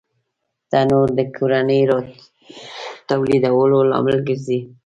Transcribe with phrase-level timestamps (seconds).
[0.69, 1.91] تنور د کورنۍ د
[3.09, 4.59] راټولېدو لامل ګرځي